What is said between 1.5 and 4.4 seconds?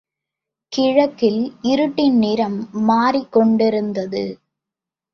இருட்டின் நிறம் மாறிக்கொண்டிருந்தது.